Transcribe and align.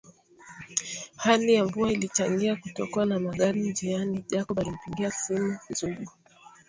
Hali 1.15 1.53
ya 1.53 1.65
mvua 1.65 1.91
ilichangia 1.91 2.55
kutokuwa 2.55 3.05
na 3.05 3.19
magari 3.19 3.61
njiani 3.69 4.25
Jacob 4.29 4.59
alimpigia 4.59 5.11
simu 5.11 5.57
Zugu 5.69 6.07